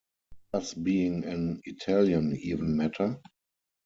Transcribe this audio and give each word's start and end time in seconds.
Does 0.51 0.73
being 0.73 1.25
an 1.25 1.61
Italian 1.65 2.35
even 2.35 2.75
matter? 2.75 3.21